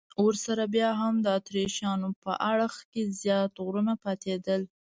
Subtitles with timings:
[0.25, 4.61] ورسره بیا هم د اتریشیانو په اړخ کې زیات غرونه پاتېدل.